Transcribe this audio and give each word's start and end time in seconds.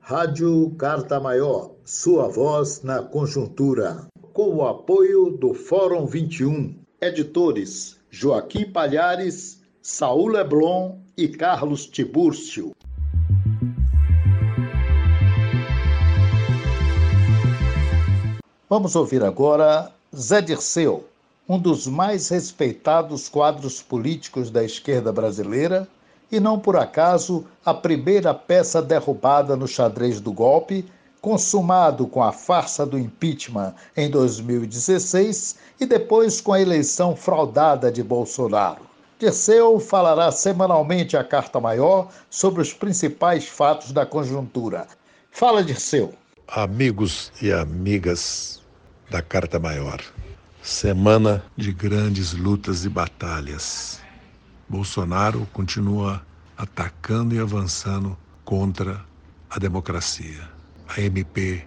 Rádio 0.00 0.70
Carta 0.78 1.18
Maior, 1.18 1.72
sua 1.84 2.28
voz 2.28 2.82
na 2.82 3.02
conjuntura. 3.02 4.06
Com 4.32 4.56
o 4.56 4.66
apoio 4.66 5.30
do 5.30 5.52
Fórum 5.52 6.06
21. 6.06 6.74
Editores 7.00 7.98
Joaquim 8.10 8.70
Palhares, 8.70 9.60
Saul 9.82 10.28
Leblon 10.28 10.98
e 11.16 11.28
Carlos 11.28 11.86
Tibúrcio. 11.86 12.72
Vamos 18.70 18.96
ouvir 18.96 19.22
agora 19.22 19.92
Zé 20.16 20.40
Dirceu, 20.40 21.04
um 21.48 21.58
dos 21.58 21.86
mais 21.86 22.28
respeitados 22.28 23.28
quadros 23.28 23.82
políticos 23.82 24.50
da 24.50 24.64
esquerda 24.64 25.12
brasileira 25.12 25.88
e 26.30 26.40
não 26.40 26.58
por 26.58 26.76
acaso 26.76 27.44
a 27.64 27.72
primeira 27.72 28.34
peça 28.34 28.82
derrubada 28.82 29.56
no 29.56 29.66
xadrez 29.66 30.20
do 30.20 30.32
golpe, 30.32 30.84
consumado 31.20 32.06
com 32.06 32.22
a 32.22 32.32
farsa 32.32 32.86
do 32.86 32.98
impeachment 32.98 33.74
em 33.96 34.10
2016 34.10 35.56
e 35.80 35.86
depois 35.86 36.40
com 36.40 36.52
a 36.52 36.60
eleição 36.60 37.16
fraudada 37.16 37.90
de 37.90 38.02
Bolsonaro. 38.02 38.86
Dirceu 39.18 39.80
falará 39.80 40.30
semanalmente 40.30 41.16
à 41.16 41.24
Carta 41.24 41.58
Maior 41.58 42.08
sobre 42.28 42.60
os 42.60 42.72
principais 42.72 43.48
fatos 43.48 43.90
da 43.90 44.04
conjuntura. 44.04 44.86
Fala, 45.30 45.64
Dirceu. 45.64 46.12
Amigos 46.46 47.32
e 47.40 47.50
amigas 47.50 48.60
da 49.10 49.22
Carta 49.22 49.58
Maior. 49.58 50.00
Semana 50.62 51.42
de 51.56 51.72
grandes 51.72 52.34
lutas 52.34 52.84
e 52.84 52.88
batalhas. 52.88 54.00
Bolsonaro 54.68 55.46
continua 55.52 56.24
atacando 56.56 57.34
e 57.34 57.38
avançando 57.38 58.16
contra 58.44 59.04
a 59.50 59.58
democracia. 59.58 60.48
A 60.88 61.00
MP 61.00 61.66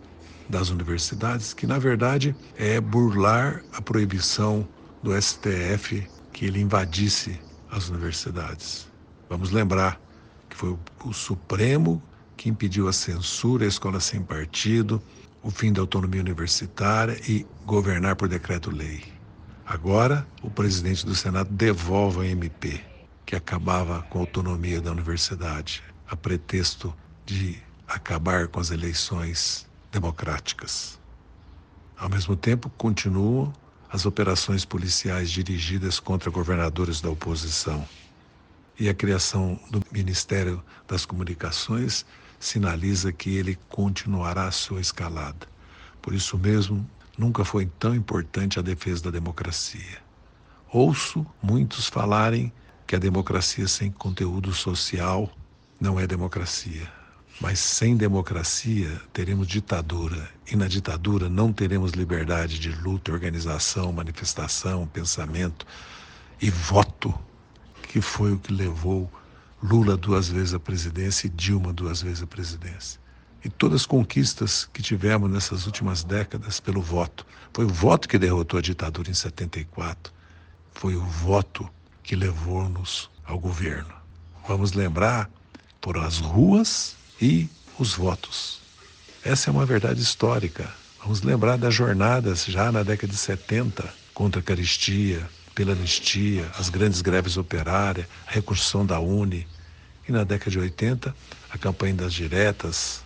das 0.50 0.70
universidades, 0.70 1.54
que 1.54 1.68
na 1.68 1.78
verdade 1.78 2.36
é 2.58 2.82
burlar 2.82 3.64
a 3.74 3.82
proibição 3.82 4.68
do 5.04 5.20
STF 5.20 6.08
que 6.34 6.46
ele 6.46 6.60
invadisse 6.60 7.40
as 7.72 7.90
universidades. 7.90 8.88
Vamos 9.30 9.52
lembrar 9.52 10.02
que 10.50 10.58
foi 10.58 10.76
o 11.06 11.14
Supremo 11.14 12.02
que 12.36 12.50
impediu 12.50 12.88
a 12.88 12.94
censura, 12.94 13.66
a 13.66 13.68
escola 13.68 14.00
sem 14.00 14.22
partido, 14.22 15.02
o 15.44 15.52
fim 15.52 15.72
da 15.72 15.82
autonomia 15.82 16.22
universitária 16.22 17.20
e 17.28 17.46
governar 17.66 18.16
por 18.16 18.28
decreto-lei. 18.28 19.04
Agora, 19.66 20.26
o 20.42 20.50
presidente 20.50 21.06
do 21.06 21.14
Senado 21.14 21.50
devolve 21.52 22.22
a 22.22 22.26
MP, 22.26 22.82
que 23.30 23.36
acabava 23.36 24.02
com 24.10 24.18
a 24.18 24.22
autonomia 24.22 24.82
da 24.82 24.90
universidade, 24.90 25.84
a 26.08 26.16
pretexto 26.16 26.92
de 27.28 27.60
acabar 27.88 28.48
com 28.48 28.60
as 28.60 28.72
eleições 28.72 29.70
democráticas. 29.92 31.00
Ao 31.96 32.10
mesmo 32.10 32.36
tempo, 32.36 32.72
continuam 32.72 33.54
as 33.88 34.08
operações 34.08 34.66
policiais 34.66 35.30
dirigidas 35.30 36.00
contra 36.00 36.32
governadores 36.32 37.02
da 37.02 37.12
oposição. 37.12 37.88
E 38.80 38.90
a 38.90 38.96
criação 38.96 39.60
do 39.70 39.80
Ministério 39.92 40.64
das 40.88 41.06
Comunicações 41.06 42.08
sinaliza 42.40 43.14
que 43.14 43.38
ele 43.38 43.60
continuará 43.70 44.48
a 44.48 44.52
sua 44.52 44.82
escalada. 44.82 45.48
Por 46.02 46.16
isso 46.16 46.36
mesmo, 46.36 46.84
nunca 47.16 47.46
foi 47.46 47.68
tão 47.78 47.94
importante 47.94 48.58
a 48.58 48.64
defesa 48.64 49.04
da 49.04 49.12
democracia. 49.12 50.00
Ouço 50.74 51.24
muitos 51.44 51.86
falarem 51.88 52.52
que 52.90 52.96
a 52.96 53.00
democracia 53.00 53.68
sem 53.68 53.92
conteúdo 53.92 54.52
social 54.52 55.32
não 55.80 56.00
é 56.00 56.08
democracia. 56.08 56.92
Mas 57.40 57.60
sem 57.60 57.96
democracia 57.96 59.00
teremos 59.14 59.48
ditadura, 59.48 60.28
e 60.52 60.56
na 60.56 60.68
ditadura 60.68 61.30
não 61.30 61.54
teremos 61.54 61.92
liberdade 61.92 62.58
de 62.58 62.72
luta, 62.82 63.12
organização, 63.12 63.94
manifestação, 63.94 64.88
pensamento 64.88 65.68
e 66.42 66.50
voto, 66.50 67.14
que 67.84 68.02
foi 68.02 68.34
o 68.34 68.40
que 68.40 68.52
levou 68.52 69.08
Lula 69.62 69.96
duas 69.96 70.28
vezes 70.28 70.56
a 70.56 70.60
presidência 70.60 71.28
e 71.28 71.30
Dilma 71.30 71.72
duas 71.72 72.02
vezes 72.02 72.24
a 72.24 72.28
presidência. 72.28 73.00
E 73.46 73.50
todas 73.50 73.82
as 73.82 73.86
conquistas 73.86 74.68
que 74.74 74.82
tivemos 74.82 75.30
nessas 75.30 75.68
últimas 75.68 76.04
décadas 76.04 76.60
pelo 76.60 76.82
voto. 76.82 77.24
Foi 77.54 77.66
o 77.66 77.70
voto 77.70 78.10
que 78.10 78.18
derrotou 78.18 78.58
a 78.58 78.64
ditadura 78.64 79.12
em 79.12 79.14
74. 79.14 80.12
Foi 80.74 80.96
o 80.96 81.06
voto 81.06 81.70
que 82.04 82.16
levou-nos 82.16 83.10
ao 83.26 83.38
governo. 83.40 83.94
Vamos 84.48 84.74
lembrar 84.74 85.30
por 85.80 85.98
as 85.98 86.18
ruas 86.18 86.96
e 87.22 87.48
os 87.78 87.94
votos. 87.94 88.60
Essa 89.24 89.50
é 89.50 89.52
uma 89.52 89.66
verdade 89.66 90.02
histórica. 90.02 90.70
Vamos 91.02 91.22
lembrar 91.22 91.58
das 91.58 91.74
jornadas 91.74 92.46
já 92.46 92.72
na 92.72 92.84
década 92.84 93.12
de 93.12 93.20
70 93.20 93.94
contra 94.14 94.42
a 94.42 94.44
caristia, 94.44 95.30
pela 95.54 95.74
anistia, 95.74 96.50
as 96.58 96.70
grandes 96.70 97.02
greves 97.02 97.38
operárias, 97.38 98.08
a 98.28 98.32
reconstrução 98.32 98.86
da 98.86 99.00
Uni. 99.00 99.48
E 100.08 100.12
na 100.12 100.24
década 100.24 100.52
de 100.52 100.60
80, 100.60 101.16
a 101.50 101.58
campanha 101.58 101.94
das 101.94 102.14
diretas, 102.14 103.04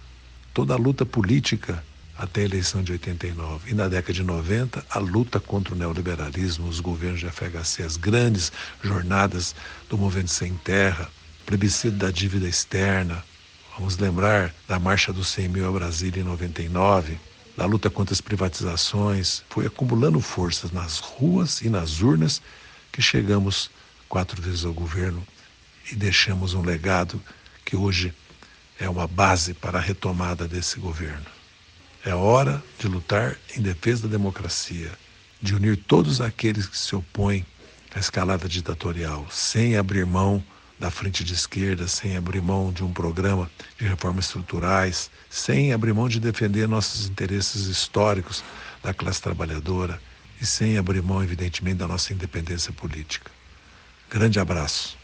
toda 0.53 0.73
a 0.73 0.77
luta 0.77 1.05
política 1.05 1.83
até 2.17 2.41
a 2.41 2.45
eleição 2.45 2.83
de 2.83 2.91
89. 2.91 3.71
E 3.71 3.73
na 3.73 3.87
década 3.87 4.13
de 4.13 4.23
90, 4.23 4.85
a 4.89 4.99
luta 4.99 5.39
contra 5.39 5.73
o 5.73 5.77
neoliberalismo, 5.77 6.67
os 6.67 6.79
governos 6.79 7.19
de 7.19 7.29
FHC, 7.29 7.83
as 7.83 7.97
grandes 7.97 8.51
jornadas 8.83 9.55
do 9.89 9.97
movimento 9.97 10.31
sem 10.31 10.53
terra, 10.55 11.09
plebiscito 11.45 11.97
da 11.97 12.11
dívida 12.11 12.47
externa. 12.47 13.23
Vamos 13.77 13.97
lembrar 13.97 14.53
da 14.67 14.79
Marcha 14.79 15.11
dos 15.11 15.29
100 15.29 15.49
mil 15.49 15.67
a 15.67 15.71
Brasília 15.71 16.21
em 16.21 16.25
99, 16.25 17.17
da 17.57 17.65
luta 17.65 17.89
contra 17.89 18.13
as 18.13 18.21
privatizações, 18.21 19.43
foi 19.49 19.65
acumulando 19.67 20.19
forças 20.19 20.71
nas 20.71 20.99
ruas 20.99 21.61
e 21.61 21.69
nas 21.69 22.01
urnas 22.01 22.41
que 22.91 23.01
chegamos 23.01 23.69
quatro 24.07 24.41
vezes 24.41 24.65
ao 24.65 24.73
governo 24.73 25.25
e 25.91 25.95
deixamos 25.95 26.53
um 26.53 26.61
legado 26.61 27.21
que 27.65 27.75
hoje 27.75 28.13
é 28.79 28.89
uma 28.89 29.07
base 29.07 29.53
para 29.53 29.77
a 29.77 29.81
retomada 29.81 30.47
desse 30.47 30.79
governo. 30.79 31.25
É 32.05 32.13
hora 32.13 32.61
de 32.77 32.87
lutar 32.89 33.37
em 33.55 33.61
defesa 33.61 34.03
da 34.03 34.17
democracia, 34.17 34.91
de 35.41 35.55
unir 35.55 35.77
todos 35.77 36.19
aqueles 36.19 36.67
que 36.67 36.77
se 36.77 36.93
opõem 36.93 37.45
à 37.95 37.99
escalada 37.99 38.49
ditatorial, 38.49 39.25
sem 39.31 39.77
abrir 39.77 40.05
mão 40.05 40.43
da 40.77 40.91
frente 40.91 41.23
de 41.23 41.33
esquerda, 41.33 41.87
sem 41.87 42.17
abrir 42.17 42.41
mão 42.41 42.73
de 42.73 42.83
um 42.83 42.91
programa 42.91 43.49
de 43.79 43.85
reformas 43.85 44.25
estruturais, 44.25 45.09
sem 45.29 45.71
abrir 45.71 45.93
mão 45.93 46.09
de 46.09 46.19
defender 46.19 46.67
nossos 46.67 47.07
interesses 47.07 47.67
históricos 47.67 48.43
da 48.83 48.93
classe 48.93 49.21
trabalhadora 49.21 49.97
e 50.41 50.45
sem 50.45 50.77
abrir 50.77 51.01
mão, 51.01 51.23
evidentemente, 51.23 51.77
da 51.77 51.87
nossa 51.87 52.11
independência 52.11 52.73
política. 52.73 53.31
Grande 54.09 54.41
abraço. 54.41 54.97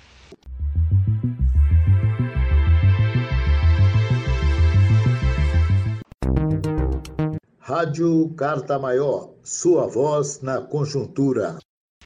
Rádio 7.70 8.34
Carta 8.36 8.80
Maior, 8.80 9.36
sua 9.44 9.86
voz 9.86 10.42
na 10.42 10.60
conjuntura. 10.60 11.60